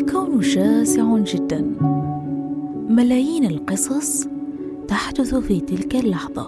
الكون 0.00 0.42
شاسع 0.42 1.18
جدا. 1.18 1.72
ملايين 2.88 3.44
القصص 3.44 4.26
تحدث 4.88 5.34
في 5.34 5.60
تلك 5.60 5.96
اللحظة. 5.96 6.46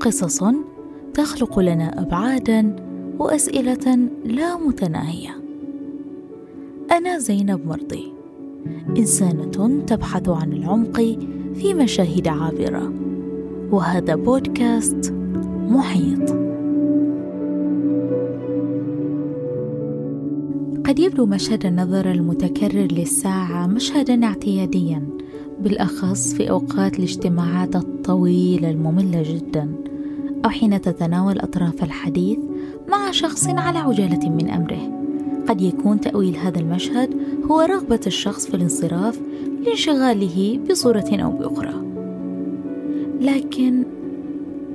قصص 0.00 0.44
تخلق 1.14 1.58
لنا 1.58 2.02
ابعادا 2.02 2.76
وأسئلة 3.18 4.08
لا 4.24 4.56
متناهية. 4.56 5.30
أنا 6.90 7.18
زينب 7.18 7.66
مرضي. 7.66 8.12
إنسانة 8.98 9.84
تبحث 9.86 10.28
عن 10.28 10.52
العمق 10.52 10.96
في 11.54 11.74
مشاهد 11.74 12.28
عابرة. 12.28 12.92
وهذا 13.70 14.14
بودكاست 14.14 15.14
محيط. 15.68 16.41
قد 20.92 20.98
يبدو 20.98 21.26
مشهد 21.26 21.66
النظر 21.66 22.10
المتكرر 22.10 22.88
للساعة 22.92 23.66
مشهدا 23.66 24.24
اعتياديا 24.24 25.02
بالأخص 25.60 26.34
في 26.34 26.50
أوقات 26.50 26.98
الاجتماعات 26.98 27.76
الطويلة 27.76 28.70
المملة 28.70 29.22
جدا 29.22 29.74
أو 30.44 30.50
حين 30.50 30.80
تتناول 30.80 31.38
أطراف 31.38 31.82
الحديث 31.82 32.38
مع 32.88 33.10
شخص 33.10 33.48
على 33.48 33.78
عجالة 33.78 34.30
من 34.30 34.50
أمره. 34.50 34.92
قد 35.48 35.60
يكون 35.60 36.00
تأويل 36.00 36.36
هذا 36.36 36.58
المشهد 36.58 37.10
هو 37.50 37.60
رغبة 37.60 38.00
الشخص 38.06 38.46
في 38.46 38.54
الانصراف 38.54 39.20
لانشغاله 39.64 40.60
بصورة 40.70 41.10
أو 41.12 41.30
بأخرى. 41.30 41.74
لكن 43.20 43.84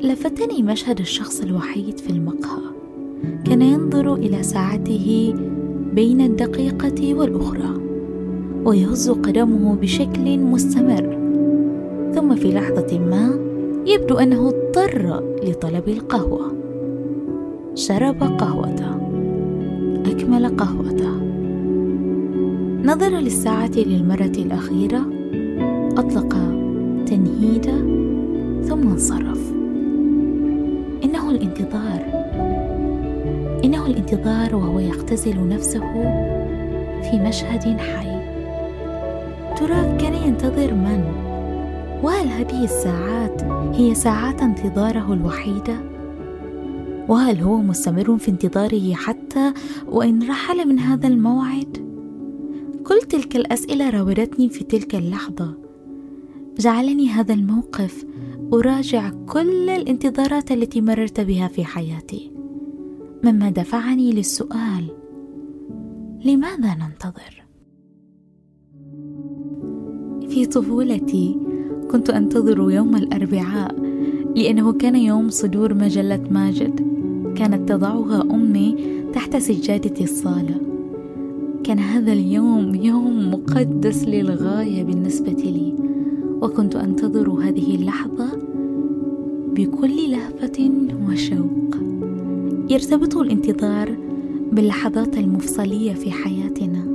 لفتني 0.02 0.64
مشهد 0.64 1.00
الشخص 1.00 1.42
الوحيد 1.42 2.00
في 2.00 2.10
المقهى 2.10 2.62
كان 3.46 3.62
ينظر 3.62 4.14
إلى 4.14 4.44
ساعته 4.44 5.34
بين 5.94 6.22
الدقيقة 6.22 7.14
والأخرى 7.14 7.82
ويهز 8.66 9.10
قدمه 9.10 9.76
بشكل 9.76 10.38
مستمر. 10.40 11.18
ثم 12.16 12.36
في 12.36 12.52
لحظة 12.52 13.00
ما 13.00 13.40
يبدو 13.86 14.16
أنه 14.16 14.48
اضطر 14.48 15.24
لطلب 15.44 15.88
القهوة. 15.88 16.52
شرب 17.76 18.24
قهوته. 18.24 18.96
أكمل 20.06 20.48
قهوته. 20.48 21.18
نظر 22.84 23.10
للساعة 23.10 23.72
للمرة 23.76 24.36
الأخيرة. 24.38 25.02
أطلق 25.98 26.38
تنهيدة 27.06 27.78
ثم 28.64 28.88
انصرف. 28.88 29.54
إنه 31.04 31.32
الانتظار. 31.32 32.17
إنه 33.68 33.86
الانتظار 33.86 34.56
وهو 34.56 34.80
يختزل 34.80 35.48
نفسه 35.48 35.80
في 37.02 37.20
مشهد 37.20 37.78
حي. 37.78 38.20
ترى 39.56 39.98
كان 39.98 40.14
ينتظر 40.14 40.74
من؟ 40.74 41.04
وهل 42.04 42.28
هذه 42.28 42.64
الساعات 42.64 43.44
هي 43.76 43.96
ساعات 43.96 44.42
انتظاره 44.42 45.14
الوحيدة؟ 45.14 45.80
وهل 47.08 47.42
هو 47.42 47.58
مستمر 47.58 48.18
في 48.18 48.32
انتظاره 48.32 48.94
حتى 48.94 49.54
وإن 49.88 50.30
رحل 50.30 50.68
من 50.68 50.80
هذا 50.80 51.08
الموعد؟ 51.08 51.78
كل 52.88 53.00
تلك 53.00 53.36
الأسئلة 53.36 53.90
راودتني 53.90 54.50
في 54.50 54.64
تلك 54.64 54.96
اللحظة. 54.96 55.54
جعلني 56.60 57.10
هذا 57.10 57.34
الموقف 57.34 58.06
أراجع 58.54 59.10
كل 59.10 59.70
الانتظارات 59.70 60.52
التي 60.52 60.82
مررت 60.82 61.22
بها 61.22 61.48
في 61.48 61.66
حياتي. 61.66 62.37
مما 63.24 63.50
دفعني 63.50 64.12
للسؤال 64.12 64.86
لماذا 66.26 66.76
ننتظر؟ 66.76 67.44
في 70.30 70.46
طفولتي 70.46 71.38
كنت 71.92 72.10
أنتظر 72.10 72.72
يوم 72.72 72.96
الأربعاء 72.96 73.76
لأنه 74.36 74.74
كان 74.74 74.96
يوم 74.96 75.30
صدور 75.30 75.74
مجلة 75.74 76.24
ماجد. 76.32 76.88
كانت 77.36 77.70
تضعها 77.70 78.22
أمي 78.22 78.76
تحت 79.14 79.36
سجادة 79.38 80.04
الصالة. 80.04 80.62
كان 81.64 81.80
هذا 81.80 82.14
اليوم 82.14 82.76
يوم 82.76 83.32
مقدس 83.32 84.04
للغاية 84.04 84.84
بالنسبة 84.84 85.32
لي 85.32 85.74
وكنت 86.42 86.76
أنتظر 86.76 87.30
هذه 87.30 87.76
اللحظة 87.76 88.30
بكل 89.56 90.12
لهفة 90.12 90.72
وشوق. 91.08 91.87
يرتبط 92.70 93.18
الانتظار 93.18 93.98
باللحظات 94.52 95.18
المفصلية 95.18 95.94
في 95.94 96.12
حياتنا. 96.12 96.88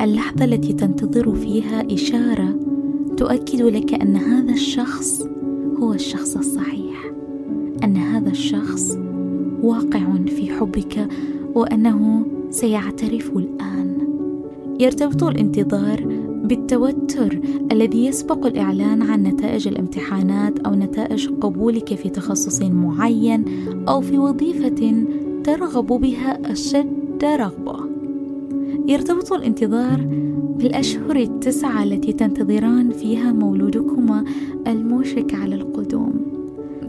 اللحظة 0.00 0.44
التي 0.44 0.72
تنتظر 0.72 1.34
فيها 1.34 1.94
إشارة 1.94 2.56
تؤكد 3.16 3.62
لك 3.62 3.94
أن 3.94 4.16
هذا 4.16 4.52
الشخص 4.52 5.22
هو 5.82 5.92
الشخص 5.92 6.36
الصحيح 6.36 7.12
أن 7.84 7.96
هذا 7.96 8.30
الشخص 8.30 8.98
واقع 9.62 10.00
في 10.26 10.50
حبك 10.50 11.08
وأنه 11.54 12.22
سيعترف 12.50 13.36
الآن. 13.36 13.98
يرتبط 14.80 15.24
الانتظار 15.24 16.07
بالتوتر 16.48 17.40
الذي 17.72 18.06
يسبق 18.06 18.46
الإعلان 18.46 19.02
عن 19.02 19.22
نتائج 19.22 19.68
الامتحانات 19.68 20.58
أو 20.58 20.74
نتائج 20.74 21.28
قبولك 21.28 21.94
في 21.94 22.08
تخصص 22.08 22.62
معين 22.62 23.44
أو 23.88 24.00
في 24.00 24.18
وظيفة 24.18 25.04
ترغب 25.44 25.86
بها 25.86 26.52
أشد 26.52 27.24
رغبة. 27.24 27.76
يرتبط 28.88 29.32
الانتظار 29.32 30.06
بالأشهر 30.58 31.16
التسعة 31.16 31.82
التي 31.82 32.12
تنتظران 32.12 32.90
فيها 32.90 33.32
مولودكما 33.32 34.24
الموشك 34.66 35.34
على 35.34 35.54
القدوم. 35.54 36.14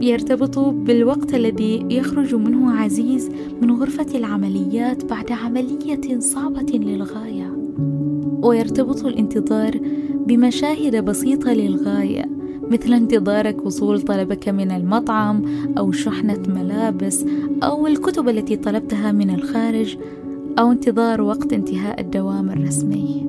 يرتبط 0.00 0.58
بالوقت 0.58 1.34
الذي 1.34 1.86
يخرج 1.90 2.34
منه 2.34 2.72
عزيز 2.72 3.30
من 3.62 3.70
غرفة 3.70 4.18
العمليات 4.18 5.04
بعد 5.04 5.32
عملية 5.32 6.18
صعبة 6.18 6.72
للغاية. 6.72 7.59
ويرتبط 8.42 9.04
الانتظار 9.04 9.80
بمشاهد 10.26 11.04
بسيطة 11.04 11.52
للغاية 11.52 12.24
مثل 12.70 12.92
انتظارك 12.92 13.66
وصول 13.66 14.00
طلبك 14.00 14.48
من 14.48 14.70
المطعم 14.70 15.42
أو 15.78 15.92
شحنة 15.92 16.42
ملابس 16.48 17.24
أو 17.62 17.86
الكتب 17.86 18.28
التي 18.28 18.56
طلبتها 18.56 19.12
من 19.12 19.30
الخارج 19.30 19.96
أو 20.58 20.72
انتظار 20.72 21.22
وقت 21.22 21.52
انتهاء 21.52 22.00
الدوام 22.00 22.50
الرسمي. 22.50 23.26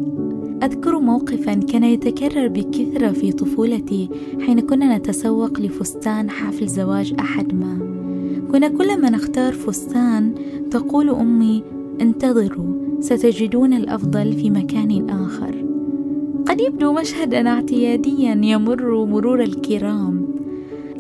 أذكر 0.64 1.00
موقفا 1.00 1.54
كان 1.54 1.84
يتكرر 1.84 2.48
بكثرة 2.48 3.12
في 3.12 3.32
طفولتي 3.32 4.10
حين 4.40 4.60
كنا 4.60 4.98
نتسوق 4.98 5.60
لفستان 5.60 6.30
حفل 6.30 6.68
زواج 6.68 7.14
أحد 7.20 7.54
ما. 7.54 7.78
كنا 8.52 8.68
كلما 8.68 9.10
نختار 9.10 9.54
فستان 9.54 10.36
تقول 10.72 11.10
أمي 11.10 11.64
انتظروا 12.02 12.81
ستجدون 13.02 13.74
الأفضل 13.74 14.34
في 14.34 14.50
مكان 14.50 15.10
آخر. 15.10 15.66
قد 16.46 16.62
يبدو 16.62 16.94
مشهدا 16.94 17.48
اعتياديا 17.48 18.42
يمر 18.44 19.06
مرور 19.06 19.44
الكرام 19.44 20.26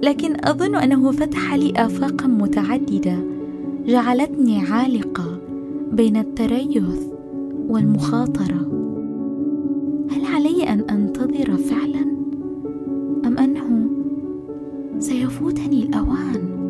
لكن 0.03 0.35
أظن 0.43 0.75
أنه 0.75 1.11
فتح 1.11 1.53
لي 1.53 1.73
افاقا 1.75 2.27
متعددة 2.27 3.17
جعلتني 3.87 4.59
عالقة 4.59 5.37
بين 5.91 6.17
التريث 6.17 6.83
والمخاطرة. 7.69 8.67
هل 10.11 10.25
علي 10.25 10.63
أن 10.69 10.79
أنتظر 10.79 11.57
فعلا؟ 11.57 12.01
أم 13.25 13.37
أنه 13.37 13.89
سيفوتني 14.99 15.83
الأوان؟ 15.83 16.61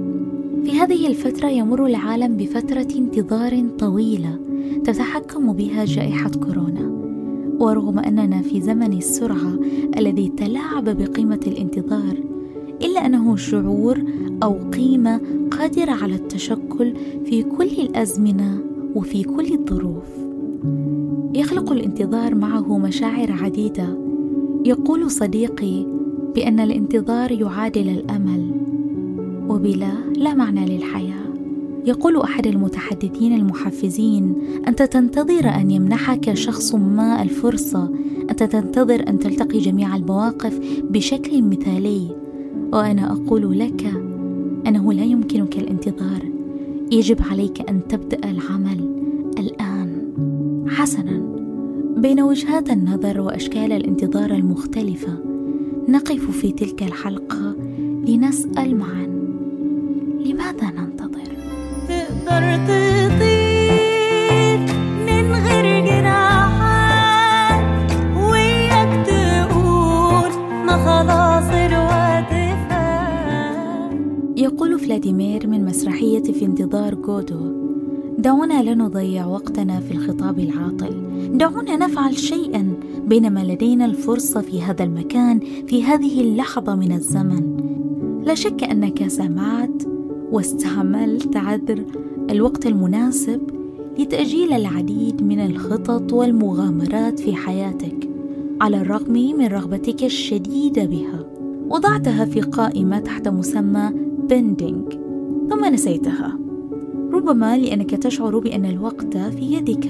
في 0.63 0.79
هذه 0.79 1.07
الفترة 1.07 1.47
يمر 1.47 1.85
العالم 1.85 2.37
بفترة 2.37 2.87
انتظار 2.97 3.63
طويلة 3.79 4.50
تتحكم 4.83 5.53
بها 5.53 5.85
جائحة 5.85 6.29
كورونا. 6.29 6.91
ورغم 7.59 7.99
أننا 7.99 8.41
في 8.41 8.61
زمن 8.61 8.93
السرعة 8.93 9.59
الذي 9.97 10.29
تلاعب 10.29 10.83
بقيمة 10.83 11.39
الانتظار 11.47 12.17
إلا 12.81 13.05
أنه 13.05 13.35
شعور 13.35 14.03
أو 14.43 14.59
قيمة 14.73 15.21
قادرة 15.51 15.91
على 15.91 16.15
التشكل 16.15 16.93
في 17.25 17.43
كل 17.43 17.67
الأزمنة 17.67 18.59
وفي 18.95 19.23
كل 19.23 19.53
الظروف. 19.53 20.09
يخلق 21.35 21.71
الانتظار 21.71 22.35
معه 22.35 22.77
مشاعر 22.77 23.31
عديدة. 23.31 23.97
يقول 24.65 25.11
صديقي 25.11 25.85
بأن 26.35 26.59
الانتظار 26.59 27.31
يعادل 27.31 27.89
الأمل. 27.89 28.51
وبلا 29.49 29.93
لا 30.17 30.33
معنى 30.33 30.77
للحياة. 30.77 31.20
يقول 31.85 32.17
أحد 32.17 32.47
المتحدثين 32.47 33.33
المحفزين 33.33 34.35
أنت 34.67 34.81
تنتظر 34.81 35.49
أن 35.49 35.71
يمنحك 35.71 36.33
شخص 36.33 36.75
ما 36.75 37.21
الفرصة 37.21 37.91
أنت 38.29 38.43
تنتظر 38.43 39.07
أن 39.07 39.19
تلتقي 39.19 39.59
جميع 39.59 39.95
المواقف 39.95 40.59
بشكل 40.83 41.41
مثالي. 41.41 42.15
وأنا 42.73 43.11
أقول 43.11 43.59
لك 43.59 43.93
أنه 44.67 44.93
لا 44.93 45.03
يمكنك 45.03 45.57
الانتظار. 45.57 46.31
يجب 46.91 47.17
عليك 47.31 47.69
أن 47.69 47.87
تبدأ 47.87 48.29
العمل 48.29 48.89
الآن. 49.39 50.01
حسنا. 50.67 51.21
بين 51.97 52.21
وجهات 52.21 52.69
النظر 52.69 53.21
وأشكال 53.21 53.71
الانتظار 53.71 54.31
المختلفة 54.31 55.17
نقف 55.89 56.31
في 56.31 56.51
تلك 56.51 56.83
الحلقة 56.83 57.55
لنسأل 58.07 58.75
معا. 58.75 59.05
لماذا 60.25 60.71
ننتظر؟ 60.71 61.00
يقول 74.37 74.79
فلاديمير 74.79 75.47
من 75.47 75.65
مسرحية 75.65 76.23
في 76.23 76.45
انتظار 76.45 76.95
جودو 76.95 77.61
دعونا 78.17 78.63
لا 78.63 78.73
نضيع 78.73 79.25
وقتنا 79.25 79.79
في 79.79 79.91
الخطاب 79.91 80.39
العاطل. 80.39 80.93
دعونا 81.37 81.75
نفعل 81.75 82.17
شيئا 82.17 82.73
بينما 83.07 83.43
لدينا 83.43 83.85
الفرصة 83.85 84.41
في 84.41 84.61
هذا 84.61 84.83
المكان 84.83 85.39
في 85.67 85.83
هذه 85.83 86.21
اللحظة 86.21 86.75
من 86.75 86.91
الزمن. 86.91 87.57
لا 88.23 88.35
شك 88.35 88.63
أنك 88.63 89.07
سمعت 89.07 89.83
واستعملت 90.31 91.37
عذر 91.37 91.83
الوقت 92.31 92.67
المناسب 92.67 93.41
لتأجيل 93.99 94.53
العديد 94.53 95.23
من 95.23 95.39
الخطط 95.39 96.13
والمغامرات 96.13 97.19
في 97.19 97.35
حياتك 97.35 98.09
على 98.61 98.81
الرغم 98.81 99.13
من 99.13 99.45
رغبتك 99.45 100.03
الشديدة 100.03 100.85
بها. 100.85 101.25
وضعتها 101.69 102.25
في 102.25 102.41
قائمة 102.41 102.99
تحت 102.99 103.27
مسمى 103.27 103.91
بندينج 104.29 104.93
ثم 105.49 105.65
نسيتها. 105.65 106.39
ربما 107.13 107.57
لأنك 107.57 107.89
تشعر 107.89 108.39
بأن 108.39 108.65
الوقت 108.65 109.17
في 109.17 109.53
يدك 109.53 109.89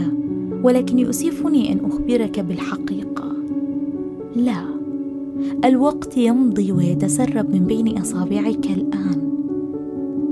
ولكن 0.63 0.99
يؤسفني 0.99 1.71
أن 1.71 1.79
أخبرك 1.85 2.39
بالحقيقة. 2.39 3.33
لا 4.35 4.63
الوقت 5.65 6.17
يمضي 6.17 6.71
ويتسرب 6.71 7.49
من 7.51 7.65
بين 7.65 7.97
أصابعك 7.97 8.65
الآن. 8.65 9.31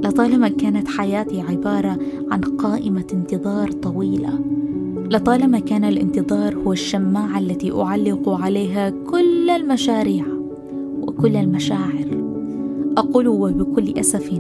لطالما 0.03 0.47
كانت 0.47 0.87
حياتي 0.87 1.41
عبارة 1.41 1.99
عن 2.31 2.41
قائمة 2.41 3.05
انتظار 3.13 3.71
طويلة 3.71 4.39
لطالما 5.11 5.59
كان 5.59 5.83
الانتظار 5.83 6.55
هو 6.55 6.73
الشماعة 6.73 7.39
التي 7.39 7.71
أعلق 7.71 8.29
عليها 8.29 8.89
كل 8.89 9.49
المشاريع 9.49 10.25
وكل 11.01 11.35
المشاعر. 11.35 12.23
أقول 12.97 13.27
وبكل 13.27 13.99
أسف 13.99 14.33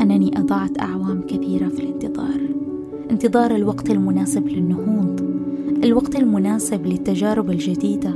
أنني 0.00 0.38
أضعت 0.38 0.80
أعوام 0.80 1.22
كثيرة 1.28 1.68
في 1.68 1.80
الانتظار. 1.82 2.40
انتظار 3.10 3.54
الوقت 3.54 3.90
المناسب 3.90 4.48
للنهوض 4.48 5.20
الوقت 5.84 6.16
المناسب 6.16 6.86
للتجارب 6.86 7.50
الجديدة 7.50 8.14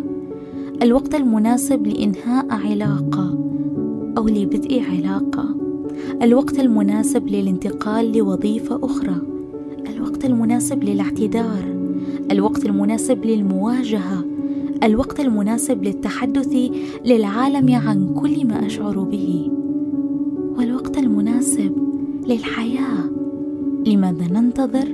الوقت 0.82 1.14
المناسب 1.14 1.86
لإنهاء 1.86 2.46
علاقة 2.50 3.38
أو 4.18 4.28
لبدء 4.28 4.82
علاقة. 4.90 5.67
الوقت 6.22 6.58
المناسب 6.58 7.28
للانتقال 7.28 8.18
لوظيفة 8.18 8.80
أخرى. 8.82 9.16
الوقت 9.88 10.24
المناسب 10.24 10.84
للاعتذار. 10.84 11.64
الوقت 12.30 12.66
المناسب 12.66 13.24
للمواجهة. 13.24 14.24
الوقت 14.82 15.20
المناسب 15.20 15.84
للتحدث 15.84 16.56
للعالم 17.04 17.74
عن 17.74 18.14
كل 18.14 18.46
ما 18.46 18.66
أشعر 18.66 18.98
به. 18.98 19.50
والوقت 20.58 20.98
المناسب 20.98 21.72
للحياة. 22.26 23.04
لماذا 23.86 24.40
ننتظر؟ 24.40 24.88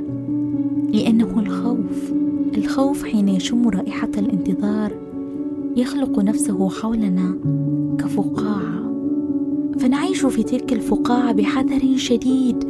لأنه 0.92 1.40
الخوف. 1.40 2.12
الخوف 2.56 3.04
حين 3.04 3.28
يشم 3.28 3.68
رائحة 3.68 4.10
الانتظار. 4.18 4.92
يخلق 5.76 6.18
نفسه 6.18 6.68
حولنا 6.68 7.34
كفقاعة. 7.98 8.94
فنعيش 9.78 10.26
في 10.26 10.42
تلك 10.42 10.72
الفقاعة 10.72 11.32
بحذر 11.32 11.96
شديد 11.96 12.64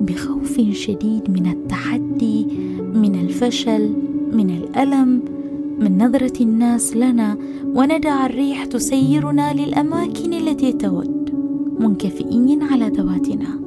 بخوف 0.00 0.60
شديد 0.72 1.30
من 1.30 1.46
التحدي 1.46 2.46
من 2.94 3.14
الفشل 3.14 3.90
من 4.32 4.50
الألم. 4.50 5.20
من 5.78 5.98
نظرة 5.98 6.42
الناس 6.42 6.96
لنا 6.96 7.36
وندع 7.74 8.26
الريح 8.26 8.64
تسيرنا 8.64 9.52
للأماكن 9.52 10.32
التي 10.32 10.72
تود. 10.72 11.30
منكفئين 11.80 12.62
على 12.62 12.88
ذواتنا 12.88 13.60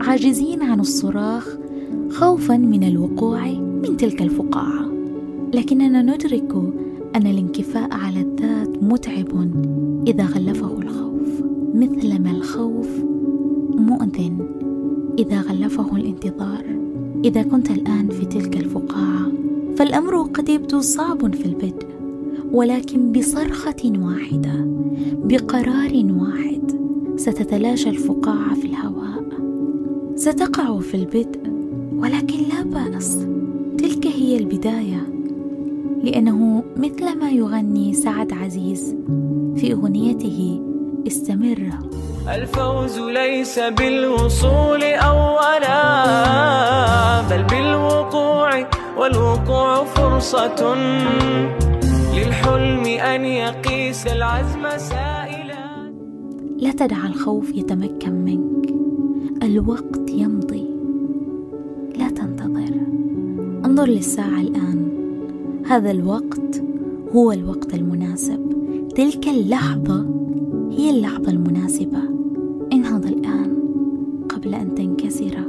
عاجزين 0.00 0.62
عن 0.62 0.80
الصراخ 0.80 1.56
خوفا 2.10 2.56
من 2.56 2.84
الوقوع 2.84 3.46
من 3.52 3.96
تلك 3.96 4.22
الفقاعة. 4.22 4.90
لكننا 5.54 6.02
ندرك 6.02 6.52
أن 7.16 7.26
الانكفاء 7.26 7.88
على 7.92 8.20
الذات 8.20 8.82
متعب 8.82 9.52
إذا 10.06 10.24
غلفه 10.24 10.78
الخوف. 10.78 11.09
مثلما 11.74 12.30
الخوف 12.30 12.88
مؤذن 13.76 14.46
إذا 15.18 15.40
غلفه 15.40 15.96
الانتظار. 15.96 16.64
إذا 17.24 17.42
كنت 17.42 17.70
الآن 17.70 18.08
في 18.08 18.26
تلك 18.26 18.56
الفقاعة 18.56 19.32
فالأمر 19.76 20.22
قد 20.22 20.48
يبدو 20.48 20.80
صعب 20.80 21.34
في 21.34 21.46
البدء 21.46 21.86
ولكن 22.52 23.12
بصرخة 23.12 23.92
واحدة 23.98 24.66
بقرار 25.24 26.04
واحد 26.20 26.62
ستتلاشى 27.16 27.88
الفقاعة 27.88 28.54
في 28.54 28.66
الهواء. 28.66 29.24
ستقع 30.14 30.78
في 30.78 30.94
البدء 30.94 31.40
ولكن 31.96 32.36
لا 32.36 32.62
بأس. 32.62 33.26
تلك 33.78 34.06
هي 34.06 34.38
البداية. 34.38 35.06
لأنه 36.04 36.64
مثل 36.76 37.18
ما 37.18 37.30
يغني 37.30 37.92
سعد 37.92 38.32
عزيز 38.32 38.96
في 39.56 39.72
أغنيته 39.72 40.60
استمر. 41.06 41.70
الفوز 42.34 42.98
ليس 42.98 43.58
بالوصول 43.58 44.82
اولا 44.82 45.80
بل 47.30 47.42
بالوقوع 47.42 48.68
والوقوع 48.98 49.84
فرصة 49.84 50.74
للحلم 52.14 52.86
أن 52.86 53.24
يقيس 53.24 54.06
العزم 54.06 54.68
سائلا. 54.76 55.90
لا 56.56 56.72
تدع 56.72 57.06
الخوف 57.06 57.56
يتمكن 57.56 58.12
منك. 58.12 58.74
الوقت 59.42 60.10
يمضي. 60.10 60.70
لا 61.96 62.08
تنتظر. 62.08 62.74
انظر 63.64 63.86
للساعة 63.86 64.40
الآن. 64.40 64.88
هذا 65.66 65.90
الوقت 65.90 66.62
هو 67.14 67.32
الوقت 67.32 67.74
المناسب. 67.74 68.40
تلك 68.96 69.28
اللحظة 69.28 70.06
هي 70.70 70.90
اللحظة 70.90 71.30
المناسبة. 71.30 71.98
انهض 72.72 73.06
الآن 73.06 73.56
قبل 74.28 74.54
أن 74.54 74.74
تنكسر 74.74 75.44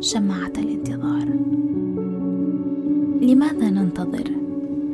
شمعة 0.00 0.52
الانتظار. 0.58 1.28
لماذا 3.22 3.70
ننتظر؟ 3.70 4.30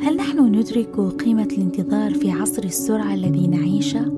هل 0.01 0.17
نحن 0.17 0.55
ندرك 0.55 1.01
قيمة 1.01 1.49
الانتظار 1.53 2.15
في 2.15 2.31
عصر 2.31 2.65
السرعة 2.65 3.15
الذي 3.15 3.47
نعيشه؟ 3.47 4.13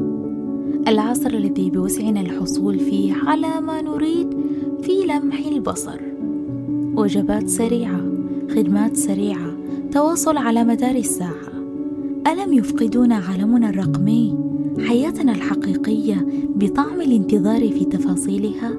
العصر 0.89 1.31
الذي 1.31 1.71
بوسعنا 1.71 2.21
الحصول 2.21 2.79
فيه 2.79 3.15
على 3.15 3.61
ما 3.61 3.83
نريد 3.83 4.29
في 4.83 4.93
لمح 5.07 5.47
البصر. 5.47 6.01
وجبات 6.97 7.49
سريعة 7.49 8.01
خدمات 8.51 8.97
سريعة 8.97 9.53
تواصل 9.93 10.37
على 10.37 10.65
مدار 10.65 10.95
الساعة. 10.95 11.51
ألم 12.27 12.53
يفقدون 12.53 13.13
عالمنا 13.13 13.71
الرقمي؟ 13.71 14.50
حياتنا 14.79 15.33
الحقيقية 15.33 16.27
بطعم 16.55 17.01
الانتظار 17.01 17.69
في 17.69 17.85
تفاصيلها؟ 17.85 18.73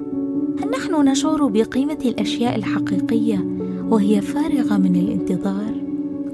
هل 0.62 0.70
نحن 0.72 1.10
نشعر 1.10 1.48
بقيمة 1.48 1.98
الأشياء 2.06 2.56
الحقيقية 2.56 3.46
وهي 3.90 4.22
فارغة 4.22 4.78
من 4.78 4.96
الانتظار؟ 4.96 5.74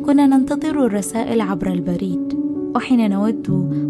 كنا 0.06 0.28
ننتظر 0.28 0.86
الرسائل 0.86 1.42
عبر 1.42 1.72
البريد 1.72 2.40
وحين 2.76 3.10
نود 3.10 3.48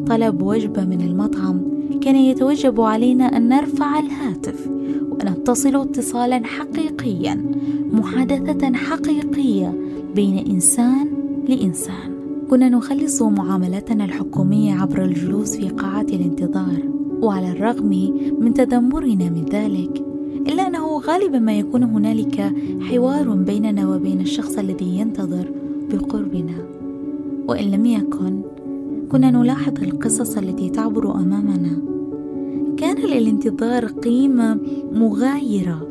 طلب 0.08 0.42
وجبه 0.42 0.86
من 0.86 1.02
المطعم 1.02 1.62
كان 2.02 2.16
يتوجب 2.16 2.82
علينا 2.82 3.38
أن 3.38 3.50
نرفع 3.50 4.00
الهاتف 4.00 4.68
ونتصل 5.12 5.76
اتصالا 5.76 6.42
حقيقيا 6.46 7.46
محادثة 7.92 8.74
حقيقية 8.74 9.74
بين 10.16 10.38
إنسان 10.38 11.08
لإنسان. 11.48 12.17
كنا 12.50 12.70
نخلص 12.70 13.22
معاملتنا 13.22 14.06
الحكومية 14.06 14.74
عبر 14.74 15.06
الجلوس 15.06 15.58
في 15.58 15.70
قاعات 15.70 16.10
الانتظار 16.10 16.84
وعلى 17.22 17.51
الرغم 17.51 18.13
من 18.39 18.54
تذمرنا 18.54 19.30
من 19.30 19.46
ذلك 19.51 20.04
إلا 20.48 20.68
أنه 20.68 21.00
غالبا 21.00 21.39
ما 21.39 21.60
يكون 21.60 21.84
هنالك 21.84 22.54
حوار 22.82 23.34
بيننا 23.34 23.89
وبين 23.89 24.22
الشخص 24.22 24.58
الذي 24.58 24.98
ينتظر 24.98 25.51
بقربنا. 25.92 26.66
وإن 27.48 27.72
لم 27.72 27.86
يكن 27.86 28.42
كنا 29.12 29.32
نلاحظ 29.32 29.84
القصص 29.84 30.38
التي 30.38 30.70
تعبر 30.70 31.16
أمامنا. 31.16 31.77
كان 32.77 32.96
للانتظار 32.96 33.86
قيمة 33.86 34.60
مغايرة 34.94 35.88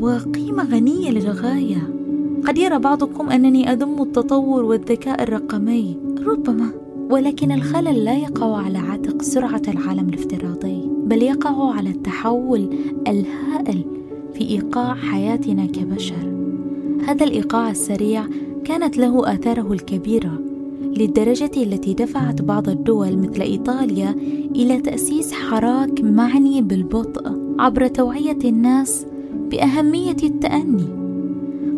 وقيمة 0.00 0.64
غنية 0.64 1.10
للغاية. 1.10 1.99
قد 2.46 2.58
يرى 2.58 2.78
بعضكم 2.78 3.30
أنني 3.30 3.72
أذم 3.72 4.02
التطور 4.02 4.64
والذكاء 4.64 5.22
الرقمي. 5.22 5.96
ربما. 6.26 6.70
ولكن 7.10 7.52
الخلل 7.52 8.04
لا 8.04 8.18
يقع 8.18 8.56
على 8.56 8.78
عاتق 8.78 9.22
سرعة 9.22 9.62
العالم 9.68 10.08
الافتراضي 10.08 10.88
بل 11.04 11.22
يقع 11.22 11.74
على 11.74 11.90
التحول 11.90 12.70
الهائل 13.08 13.84
في 14.34 14.40
إيقاع 14.40 14.94
حياتنا 14.94 15.66
كبشر. 15.66 16.32
هذا 17.06 17.24
الإيقاع 17.24 17.70
السريع 17.70 18.24
كانت 18.64 18.98
له 18.98 19.34
آثاره 19.34 19.72
الكبيرة 19.72 20.38
للدرجة 20.82 21.50
التي 21.56 21.94
دفعت 21.94 22.42
بعض 22.42 22.68
الدول 22.68 23.18
مثل 23.18 23.40
إيطاليا 23.40 24.14
إلى 24.56 24.80
تأسيس 24.80 25.32
حراك 25.32 26.00
معني 26.04 26.62
بالبطء 26.62 27.32
عبر 27.58 27.86
توعية 27.86 28.38
الناس 28.44 29.06
بأهمية 29.50 30.16
التأني. 30.22 30.99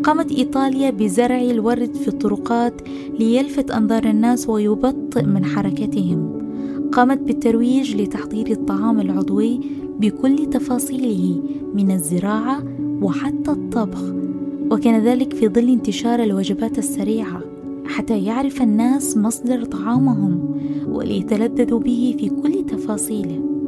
قامت 0.02 0.32
إيطاليا 0.32 0.90
بزرع 0.90 1.40
الورد 1.40 1.94
في 1.94 2.08
الطرقات 2.08 2.82
ليلفت 3.18 3.70
أنظار 3.70 4.04
الناس 4.04 4.48
ويبطئ 4.48 5.22
من 5.22 5.44
حركتهم. 5.44 6.42
قامت 6.92 7.18
بالترويج 7.18 7.96
لتحضير 7.96 8.50
الطعام 8.50 9.00
العضوي 9.00 9.60
بكل 10.00 10.50
تفاصيله 10.50 11.42
من 11.74 11.90
الزراعة 11.90 12.62
وحتى 13.02 13.50
الطبخ، 13.50 14.02
وكان 14.70 15.02
ذلك 15.02 15.34
في 15.34 15.48
ظل 15.48 15.68
انتشار 15.68 16.22
الوجبات 16.22 16.78
السريعة. 16.78 17.40
حتى 17.84 18.24
يعرف 18.24 18.62
الناس 18.62 19.16
مصدر 19.16 19.64
طعامهم 19.64 20.60
وليتلذذوا 20.88 21.78
به 21.78 22.16
في 22.18 22.28
كل 22.28 22.66
تفاصيله 22.66 23.61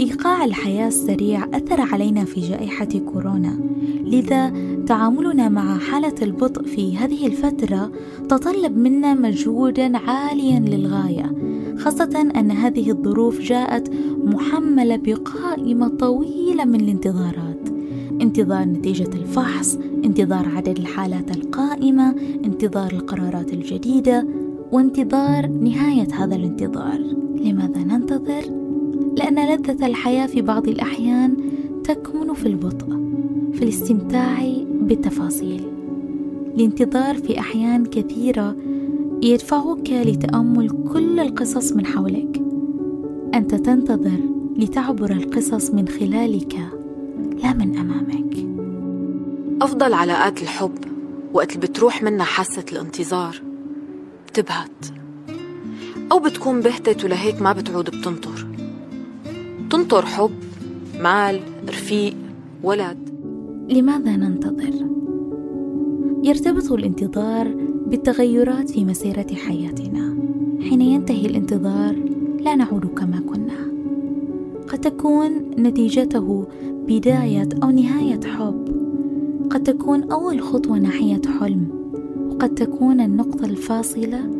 إيقاع 0.00 0.44
الحياة 0.44 0.88
السريع 0.88 1.44
أثر 1.54 1.80
علينا 1.80 2.24
في 2.24 2.40
جائحة 2.40 2.88
كورونا 3.12 3.58
لذا 4.04 4.52
تعاملنا 4.86 5.48
مع 5.48 5.78
حالة 5.78 6.14
البطء 6.22 6.62
في 6.62 6.96
هذه 6.96 7.26
الفترة 7.26 7.92
تطلب 8.28 8.76
منا 8.76 9.14
مجهودا 9.14 9.98
عاليا 9.98 10.60
للغاية 10.60 11.32
خاصة 11.78 12.30
أن 12.36 12.50
هذه 12.50 12.90
الظروف 12.90 13.40
جاءت 13.40 13.90
محملة 14.24 14.96
بقائمة 14.96 15.88
طويلة 15.88 16.64
من 16.64 16.80
الانتظارات 16.80 17.68
انتظار 18.20 18.64
نتيجة 18.64 19.10
الفحص، 19.14 19.78
انتظار 20.04 20.48
عدد 20.48 20.78
الحالات 20.78 21.36
القائمة، 21.36 22.14
انتظار 22.44 22.92
القرارات 22.92 23.52
الجديدة، 23.52 24.26
وانتظار 24.72 25.46
نهاية 25.46 26.08
هذا 26.14 26.36
الانتظار. 26.36 27.00
لماذا 27.36 27.84
ننتظر؟ 27.84 28.69
لأن 29.20 29.48
لذة 29.48 29.86
الحياة 29.86 30.26
في 30.26 30.42
بعض 30.42 30.68
الأحيان 30.68 31.36
تكمن 31.84 32.34
في 32.34 32.46
البطء، 32.46 32.86
في 33.52 33.62
الاستمتاع 33.62 34.52
بالتفاصيل. 34.80 35.62
الانتظار 36.54 37.14
في 37.14 37.38
أحيان 37.38 37.86
كثيرة 37.86 38.56
يدفعك 39.22 39.90
لتأمل 39.90 40.70
كل 40.92 41.20
القصص 41.20 41.72
من 41.72 41.86
حولك. 41.86 42.42
أنت 43.34 43.54
تنتظر 43.54 44.20
لتعبر 44.56 45.10
القصص 45.10 45.70
من 45.70 45.88
خلالك 45.88 46.56
لا 47.42 47.52
من 47.52 47.78
أمامك 47.78 48.46
أفضل 49.62 49.94
علاقات 49.94 50.42
الحب 50.42 50.74
وقت 51.32 51.56
اللي 51.56 51.66
بتروح 51.66 52.02
منها 52.02 52.24
حاسة 52.24 52.64
الانتظار 52.72 53.42
بتبهت 54.28 54.86
أو 56.12 56.18
بتكون 56.18 56.60
بهتت 56.60 57.04
ولهيك 57.04 57.42
ما 57.42 57.52
بتعود 57.52 57.84
بتنطر 57.90 58.49
تنطر 59.70 60.06
حب 60.06 60.30
مال 61.00 61.40
رفيق 61.68 62.14
ولد. 62.62 62.98
لماذا 63.68 64.16
ننتظر؟ 64.16 64.86
يرتبط 66.24 66.72
الانتظار 66.72 67.54
بالتغيرات 67.86 68.70
في 68.70 68.84
مسيرة 68.84 69.26
حياتنا. 69.34 70.16
حين 70.60 70.80
ينتهي 70.80 71.26
الانتظار 71.26 71.96
لا 72.40 72.54
نعود 72.54 72.86
كما 72.86 73.20
كنا. 73.20 73.70
قد 74.68 74.78
تكون 74.78 75.30
نتيجته 75.58 76.46
بداية 76.88 77.48
أو 77.62 77.70
نهاية 77.70 78.20
حب. 78.24 78.64
قد 79.50 79.62
تكون 79.62 80.10
أول 80.10 80.42
خطوة 80.42 80.78
ناحية 80.78 81.22
حلم. 81.40 81.68
وقد 82.30 82.54
تكون 82.54 83.00
النقطة 83.00 83.44
الفاصلة 83.44 84.30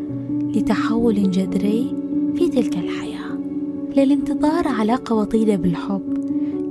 لتحول 0.55 1.31
جذري 1.31 1.95
في 2.35 2.49
تلك 2.49 2.77
الحياة. 2.77 3.20
للانتظار 3.97 4.69
علاقة 4.69 5.15
وطيدة 5.15 5.57
بالحب 5.57 6.19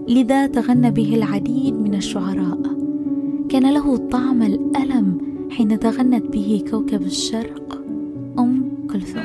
لذا 0.08 0.48
تغنى 0.48 0.92
به 0.92 1.16
العديد 1.16 1.74
من 1.74 1.96
الشعراء. 1.96 2.60
كان 3.50 3.74
له 3.74 3.98
طعم 3.98 4.42
الألم 4.42 5.18
حين 5.52 5.80
تغنت 5.80 6.26
به 6.26 6.64
كوكب 6.72 7.02
الشرق 7.02 7.82
أم 8.40 8.72
كلثوم. 8.92 9.24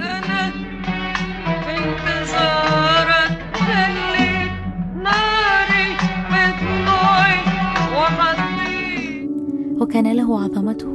وكان 9.80 10.12
له 10.12 10.40
عظمته 10.40 10.94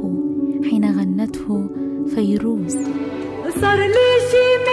حين 0.70 0.84
غنته 0.84 1.70
فيروز. 2.14 2.76
صار 3.60 3.78
لي 3.78 4.08
شي 4.30 4.69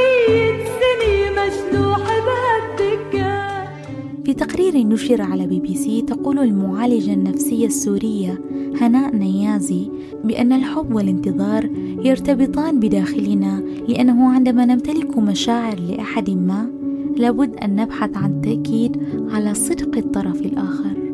تقرير 4.68 4.88
نشر 4.88 5.22
على 5.22 5.48
بي 5.48 5.60
بي 5.60 5.76
سي 5.76 6.02
تقول 6.02 6.40
المعالجة 6.40 7.14
النفسية 7.14 7.66
السورية 7.66 8.42
هناء 8.82 9.16
نيازي 9.16 9.90
بأن 10.24 10.54
الحب 10.54 10.96
والانتظار 10.96 11.70
يرتبطان 12.04 12.80
بداخلنا 12.80 13.64
لأنه 13.88 14.30
عندما 14.30 14.66
نمتلك 14.66 15.18
مشاعر 15.18 15.80
لأحد 15.80 16.30
ما 16.30 16.70
لابد 17.18 17.56
أن 17.56 17.76
نبحث 17.76 18.18
عن 18.18 18.42
تأكيد 18.42 18.98
على 19.32 19.54
صدق 19.54 19.98
الطرف 19.98 20.42
الآخر. 20.42 21.14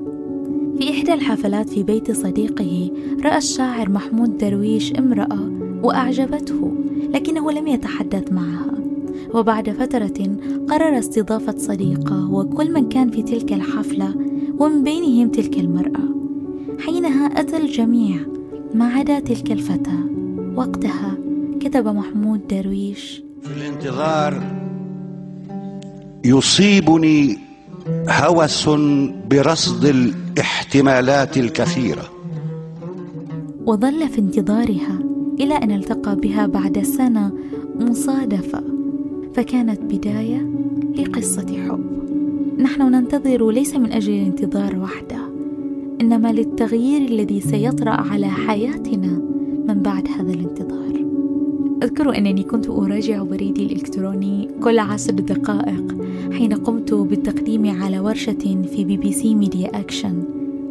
في 0.79 0.91
إحدى 0.91 1.13
الحفلات 1.13 1.69
في 1.69 1.83
بيت 1.83 2.11
صديقه 2.11 2.91
رأى 3.23 3.37
الشاعر 3.37 3.89
محمود 3.89 4.37
درويش 4.37 4.93
امرأة 4.93 5.51
وأعجبته 5.83 6.71
لكنه 7.13 7.51
لم 7.51 7.67
يتحدث 7.67 8.31
معها. 8.31 8.82
وبعد 9.33 9.69
فترة 9.69 10.37
قرر 10.69 10.99
استضافة 10.99 11.55
صديقه 11.57 12.31
وكل 12.31 12.73
من 12.73 12.89
كان 12.89 13.11
في 13.11 13.23
تلك 13.23 13.53
الحفلة 13.53 14.15
ومن 14.59 14.83
بينهم 14.83 15.29
تلك 15.29 15.57
المرأة. 15.57 16.03
حينها 16.79 17.25
أتى 17.25 17.57
الجميع 17.57 18.17
ما 18.73 18.85
عدا 18.85 19.19
تلك 19.19 19.51
الفتاة. 19.51 20.03
وقتها 20.55 21.17
كتب 21.59 21.87
محمود 21.87 22.47
درويش. 22.47 23.23
في 23.41 23.49
الانتظار 23.57 24.43
يصيبني 26.25 27.37
هوس 28.09 28.69
برصد 29.31 29.85
الاحتمالات 29.85 31.37
الكثيرة. 31.37 32.09
وظل 33.65 34.09
في 34.09 34.19
انتظارها 34.19 34.99
إلى 35.39 35.55
أن 35.55 35.71
التقى 35.71 36.15
بها 36.15 36.47
بعد 36.47 36.79
سنة 36.79 37.31
مصادفة. 37.79 38.72
فكانت 39.33 39.81
بداية 39.81 40.49
لقصة 40.97 41.67
حب. 41.67 41.83
نحن 42.59 42.81
ننتظر 42.81 43.51
ليس 43.51 43.75
من 43.75 43.91
أجل 43.91 44.13
الانتظار 44.13 44.79
وحده 44.79 45.17
إنما 46.01 46.33
للتغيير 46.33 47.01
الذي 47.01 47.39
سيطرأ 47.39 47.89
على 47.89 48.27
حياتنا 48.27 49.21
من 49.67 49.81
بعد 49.81 50.07
هذا 50.07 50.33
الانتظار. 50.33 51.05
أذكر 51.83 52.17
أنني 52.17 52.43
كنت 52.43 52.69
أراجع 52.69 53.23
بريدي 53.23 53.65
الإلكتروني 53.65 54.49
كل 54.63 54.79
عشر 54.79 55.11
دقائق 55.11 55.97
حين 56.31 56.53
قمت 56.53 56.93
بالتقديم 56.93 57.81
على 57.81 57.99
ورشة 57.99 58.63
في 58.75 58.83
BBC 58.83 59.35
Media 59.35 59.79
Action 59.79 60.23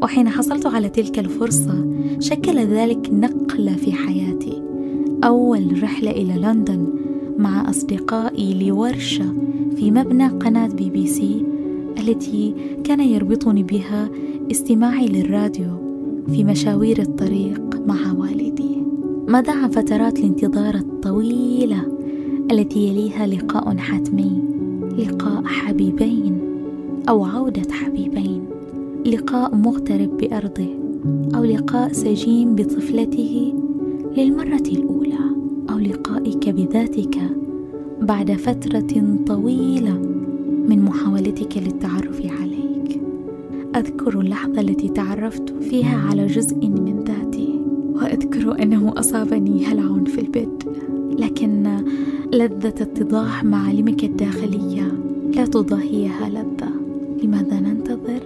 وحين 0.03 0.29
حصلت 0.29 0.67
على 0.67 0.89
تلك 0.89 1.19
الفرصة 1.19 1.87
شكل 2.19 2.59
ذلك 2.59 3.11
نقلة 3.13 3.77
في 3.77 3.93
حياتي. 3.93 4.63
أول 5.25 5.83
رحلة 5.83 6.11
إلى 6.11 6.35
لندن 6.35 7.02
مع 7.39 7.71
أصدقائي 7.71 8.69
لورشة 8.69 9.35
في 9.77 9.91
مبنى 9.91 10.29
قناة 10.29 10.67
بي 10.67 10.91
بي 10.91 11.07
سي 11.07 11.47
التي 11.99 12.55
كان 12.85 13.01
يربطني 13.01 13.63
بها 13.63 14.09
استماعي 14.51 15.07
للراديو 15.07 15.71
في 16.29 16.45
مشاوير 16.45 17.03
الطريق 17.03 17.81
مع 17.87 18.13
والدي. 18.13 18.83
ماذا 19.29 19.53
عن 19.53 19.71
فترات 19.71 20.19
الانتظار 20.19 20.75
الطويلة 20.75 21.87
التي 22.51 22.89
يليها 22.89 23.27
لقاء 23.27 23.77
حتمي 23.77 24.43
لقاء 24.99 25.43
حبيبين 25.45 26.39
أو 27.09 27.25
عودة 27.25 27.73
حبيبين 27.73 28.45
لقاء 29.07 29.55
مغترب 29.55 30.17
بأرضه 30.17 30.69
أو 31.35 31.45
لقاء 31.45 31.93
سجين 31.93 32.55
بطفلته 32.55 33.55
للمرة 34.17 34.63
الأولى. 34.69 35.02
أو 35.71 35.79
لقائك 35.79 36.49
بذاتك 36.49 37.19
بعد 38.01 38.33
فترة 38.33 39.17
طويلة 39.27 39.99
من 40.69 40.83
محاولتك 40.83 41.57
للتعرف 41.57 42.23
عليك. 42.41 43.01
أذكر 43.77 44.21
اللحظة 44.21 44.61
التي 44.61 44.89
تعرفت 44.89 45.51
فيها 45.61 45.99
على 45.99 46.27
جزء 46.27 46.57
من 46.57 47.05
ذاتي 47.07 47.61
وأذكر 47.95 48.23
أذكر 48.43 48.63
أنه 48.63 48.93
أصابني 48.97 49.65
هلع 49.65 50.05
في 50.05 50.21
البدء 50.21 50.73
لكن 51.19 51.77
لذة 52.33 52.75
اتضاح 52.81 53.45
معالمك 53.45 54.05
الداخلية 54.05 54.93
لا 55.35 55.47
تضاهيها 55.47 56.29
لذة. 56.29 56.73
لماذا 57.23 57.61
ننتظر؟ 57.61 58.21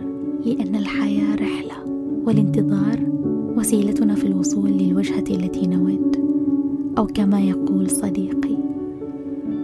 لأن 0.46 0.76
الحياة 0.76 1.34
رحلة 1.34 1.84
والانتظار 2.24 3.00
وسيلتنا 3.56 4.14
في 4.14 4.26
الوصول 4.26 4.70
للوجهة 4.70 5.24
التي 5.30 5.66
نود. 5.66 6.25
أو 6.98 7.06
كما 7.06 7.40
يقول 7.40 7.90
صديقي 7.90 8.56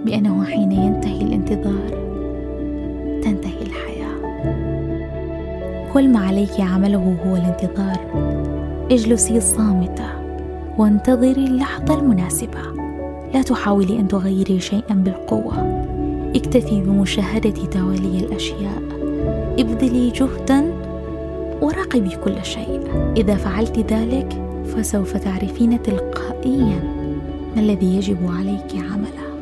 بأنه 0.05 0.45
حين 0.45 0.73
ينتهي 0.73 1.23
الانتظار 1.23 1.91
تنتهي 3.23 3.63
الحياة. 3.63 4.13
كل 5.93 6.09
ما 6.09 6.19
عليك 6.19 6.61
عمله 6.61 7.17
هو 7.27 7.37
الانتظار. 7.37 8.01
اجلسي 8.91 9.41
صامتة 9.41 10.07
وانتظري 10.79 11.45
اللحظة 11.45 11.99
المناسبة. 11.99 12.61
لا 13.35 13.43
تحاولي 13.43 14.01
أن 14.01 14.09
تغيري 14.09 14.61
شيئا 14.61 14.95
بالقوة. 14.95 15.85
اكتفي 16.37 16.81
بمشاهدة 16.81 17.65
توالي 17.65 18.19
الأشياء. 18.19 18.83
ابذلي 19.59 20.11
جهدا 20.11 20.65
وراقبي 21.63 22.17
كل 22.25 22.45
شيء. 22.45 22.81
إذا 23.17 23.35
فعلت 23.35 23.79
ذلك 23.79 24.43
فسوف 24.67 25.17
تعرفين 25.17 25.83
تلقائيا 25.83 27.02
ما 27.57 27.63
الذي 27.63 27.97
يجب 27.97 28.19
عليك 28.31 28.85
عمله. 28.93 29.33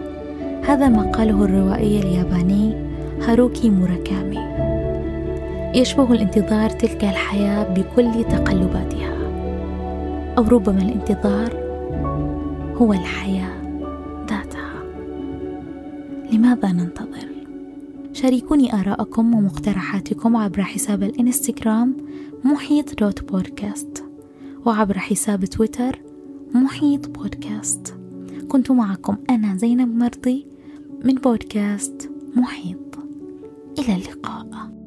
هذا 0.65 0.89
ما 0.89 1.03
قاله 1.11 1.45
الروائي 1.45 2.01
الياباني 2.01 2.75
هاروكي 3.21 3.71
موراكامي. 3.71 4.41
يشبه 5.81 6.13
الانتظار 6.13 6.71
تلك 6.71 7.05
الحياة 7.05 7.75
بكل 7.75 8.25
تقلباتها. 8.25 9.17
أو 10.39 10.43
ربما 10.43 10.83
الانتظار 10.83 11.55
هو 12.77 12.93
الحياة 12.93 13.63
ذاتها. 14.31 14.73
لماذا 16.33 16.73
ننتظر؟ 16.73 17.31
شاركوني 18.13 18.75
آراءكم 18.75 19.35
ومقترحاتكم 19.35 20.37
عبر 20.37 20.63
حساب 20.63 21.03
الإنستغرام 21.03 21.97
محيط 22.45 23.01
دوت 23.01 23.33
بودكاست 23.33 24.05
وعبر 24.67 24.99
حساب 24.99 25.45
تويتر 25.45 26.01
محيط 26.55 27.09
بودكاست. 27.09 28.00
كنت 28.51 28.71
معكم 28.71 29.17
أنا 29.31 29.57
زينب 29.57 29.97
مرضي 29.97 30.47
من 31.05 31.15
بودكاست 31.15 32.11
محيط. 32.37 32.99
إلى 33.79 33.95
اللقاء. 33.97 34.80